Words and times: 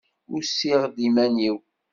Usiɣ-d 0.35 0.97
iman-iw. 1.07 1.57